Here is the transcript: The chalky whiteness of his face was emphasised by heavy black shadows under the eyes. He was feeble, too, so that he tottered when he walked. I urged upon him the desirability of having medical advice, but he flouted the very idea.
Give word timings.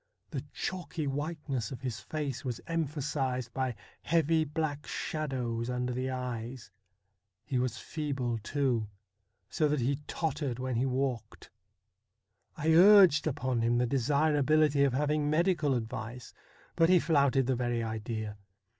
The 0.31 0.43
chalky 0.51 1.05
whiteness 1.05 1.69
of 1.69 1.81
his 1.81 1.99
face 1.99 2.43
was 2.43 2.59
emphasised 2.65 3.53
by 3.53 3.75
heavy 4.01 4.43
black 4.43 4.87
shadows 4.87 5.69
under 5.69 5.93
the 5.93 6.09
eyes. 6.09 6.71
He 7.45 7.59
was 7.59 7.77
feeble, 7.77 8.39
too, 8.39 8.87
so 9.47 9.67
that 9.67 9.79
he 9.79 9.99
tottered 10.07 10.57
when 10.57 10.75
he 10.75 10.87
walked. 10.87 11.51
I 12.57 12.73
urged 12.73 13.27
upon 13.27 13.61
him 13.61 13.77
the 13.77 13.85
desirability 13.85 14.83
of 14.85 14.93
having 14.93 15.29
medical 15.29 15.75
advice, 15.75 16.33
but 16.75 16.89
he 16.89 16.97
flouted 16.99 17.45
the 17.45 17.55
very 17.55 17.83
idea. 17.83 18.37